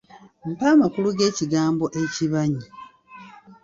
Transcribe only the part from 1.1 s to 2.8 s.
g’ekigambo ekibanyi